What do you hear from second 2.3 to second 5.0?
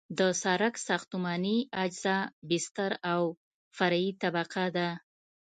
بستر او فرعي طبقه ده